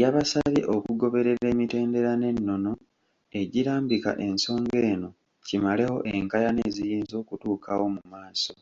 [0.00, 2.72] Yabasabye okugoberera emitendera n’ennono
[3.40, 5.08] egirambika ensonga eno
[5.46, 8.54] kimalewo enkaayana eziyinza okutuukawo mu maaso.